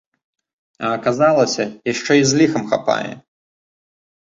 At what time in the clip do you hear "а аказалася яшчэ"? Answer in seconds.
0.87-2.19